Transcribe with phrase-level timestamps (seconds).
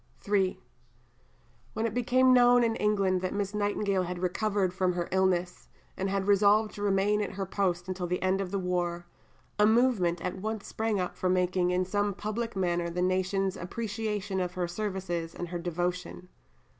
[0.27, 0.59] III
[1.73, 6.09] When it became known in England that Miss Nightingale had recovered from her illness, and
[6.09, 9.05] had resolved to remain at her post until the end of the war,
[9.59, 14.39] a movement at once sprang up for marking in some public manner the nation's appreciation
[14.39, 16.29] of her services and her devotion.